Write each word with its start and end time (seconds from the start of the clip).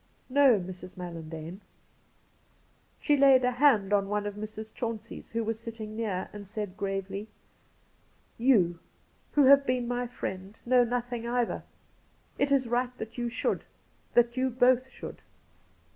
'No, 0.39 0.59
Mrs. 0.59 0.97
Mallandane.' 0.97 1.61
She 2.99 3.15
laid 3.15 3.45
a 3.45 3.51
hand 3.51 3.93
on 3.93 4.09
one 4.09 4.25
of 4.25 4.33
Mrs. 4.33 4.73
Chauncey's, 4.73 5.29
who 5.29 5.43
was 5.43 5.59
sitting 5.59 5.95
near, 5.95 6.27
and 6.33 6.47
said 6.47 6.75
gravely:' 6.75 7.27
You, 8.47 8.79
who 9.33 9.43
have 9.43 9.63
been 9.63 9.87
my 9.87 10.07
friend, 10.07 10.57
know 10.65 10.83
nothing 10.83 11.27
either. 11.27 11.61
It 12.39 12.51
is 12.51 12.67
right 12.67 12.97
that 12.97 13.19
you 13.19 13.29
should— 13.29 13.63
that 14.15 14.35
you 14.35 14.49
both 14.49 14.89
should.' 14.89 15.21